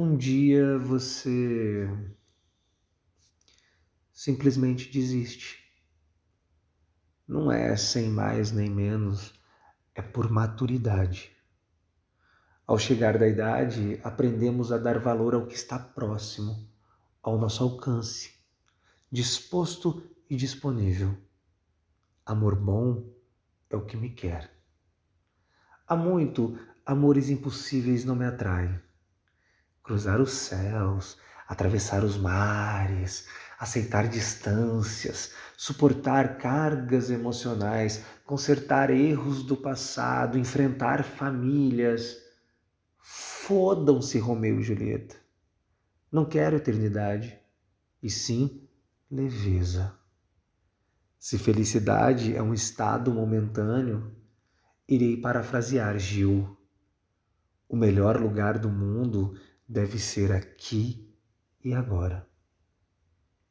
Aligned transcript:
um 0.00 0.16
dia 0.16 0.78
você 0.78 1.88
simplesmente 4.12 4.90
desiste. 4.92 5.58
Não 7.26 7.50
é 7.50 7.76
sem 7.76 8.08
mais 8.08 8.52
nem 8.52 8.70
menos, 8.70 9.34
é 9.94 10.00
por 10.00 10.30
maturidade. 10.30 11.36
Ao 12.66 12.78
chegar 12.78 13.18
da 13.18 13.26
idade, 13.26 14.00
aprendemos 14.04 14.70
a 14.70 14.78
dar 14.78 14.98
valor 15.00 15.34
ao 15.34 15.46
que 15.46 15.54
está 15.54 15.78
próximo, 15.78 16.70
ao 17.22 17.36
nosso 17.38 17.64
alcance, 17.64 18.38
disposto 19.10 20.08
e 20.30 20.36
disponível. 20.36 21.16
Amor 22.24 22.54
bom 22.54 23.12
é 23.68 23.76
o 23.76 23.84
que 23.84 23.96
me 23.96 24.10
quer. 24.10 24.50
Há 25.86 25.96
muito, 25.96 26.58
amores 26.86 27.30
impossíveis 27.30 28.04
não 28.04 28.14
me 28.14 28.26
atraem 28.26 28.87
cruzar 29.88 30.20
os 30.20 30.32
céus, 30.32 31.16
atravessar 31.48 32.04
os 32.04 32.18
mares, 32.18 33.26
aceitar 33.58 34.06
distâncias, 34.06 35.32
suportar 35.56 36.36
cargas 36.36 37.08
emocionais, 37.08 38.04
consertar 38.22 38.90
erros 38.90 39.42
do 39.42 39.56
passado, 39.56 40.36
enfrentar 40.36 41.02
famílias. 41.02 42.18
Fodam-se 42.98 44.18
Romeu 44.18 44.60
e 44.60 44.62
Julieta. 44.62 45.16
Não 46.12 46.26
quero 46.26 46.56
eternidade, 46.56 47.38
e 48.02 48.10
sim 48.10 48.68
leveza. 49.10 49.98
Se 51.18 51.38
felicidade 51.38 52.36
é 52.36 52.42
um 52.42 52.52
estado 52.52 53.10
momentâneo, 53.10 54.14
irei 54.86 55.16
parafrasear 55.16 55.98
Gil. 55.98 56.58
O 57.66 57.74
melhor 57.74 58.20
lugar 58.20 58.58
do 58.58 58.68
mundo 58.68 59.34
deve 59.68 59.98
ser 59.98 60.32
aqui 60.32 61.14
e 61.62 61.74
agora. 61.74 62.26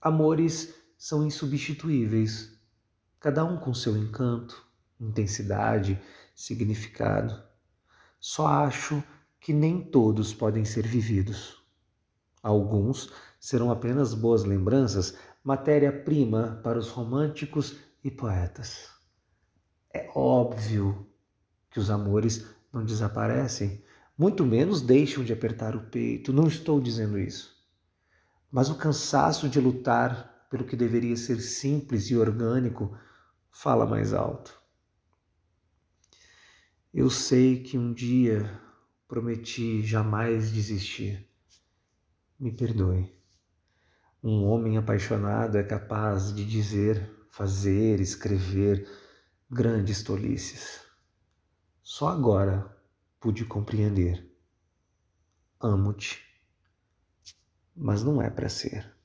Amores 0.00 0.74
são 0.98 1.24
insubstituíveis, 1.24 2.58
cada 3.20 3.44
um 3.44 3.56
com 3.58 3.72
seu 3.72 3.96
encanto, 3.96 4.66
intensidade, 4.98 6.00
significado. 6.34 7.40
Só 8.18 8.46
acho 8.46 9.02
que 9.38 9.52
nem 9.52 9.82
todos 9.82 10.34
podem 10.34 10.64
ser 10.64 10.86
vividos. 10.86 11.62
Alguns 12.42 13.12
serão 13.38 13.70
apenas 13.70 14.12
boas 14.12 14.44
lembranças, 14.44 15.16
matéria-prima 15.44 16.60
para 16.62 16.78
os 16.78 16.88
românticos 16.90 17.76
e 18.02 18.10
poetas. 18.10 18.90
É 19.92 20.10
óbvio 20.14 21.06
que 21.70 21.78
os 21.78 21.90
amores 21.90 22.46
não 22.72 22.84
desaparecem, 22.84 23.82
muito 24.20 24.44
menos 24.44 24.82
deixam 24.82 25.24
de 25.24 25.32
apertar 25.32 25.74
o 25.74 25.80
peito. 25.80 26.30
Não 26.30 26.46
estou 26.46 26.78
dizendo 26.78 27.18
isso. 27.18 27.56
Mas 28.52 28.68
o 28.68 28.74
cansaço 28.74 29.48
de 29.48 29.58
lutar 29.58 30.46
pelo 30.50 30.66
que 30.66 30.76
deveria 30.76 31.16
ser 31.16 31.40
simples 31.40 32.10
e 32.10 32.16
orgânico 32.16 32.94
fala 33.50 33.86
mais 33.86 34.12
alto. 34.12 34.60
Eu 36.92 37.08
sei 37.08 37.62
que 37.62 37.78
um 37.78 37.94
dia 37.94 38.60
prometi 39.08 39.82
jamais 39.82 40.52
desistir. 40.52 41.26
Me 42.38 42.52
perdoe. 42.52 43.10
Um 44.22 44.44
homem 44.44 44.76
apaixonado 44.76 45.56
é 45.56 45.62
capaz 45.62 46.34
de 46.34 46.44
dizer, 46.44 47.10
fazer, 47.30 48.00
escrever 48.00 48.86
grandes 49.50 50.02
tolices. 50.02 50.82
Só 51.82 52.08
agora 52.08 52.78
pude 53.20 53.44
compreender. 53.44 54.26
Amo-te, 55.60 56.24
mas 57.76 58.02
não 58.02 58.20
é 58.22 58.30
para 58.30 58.48
ser. 58.48 58.99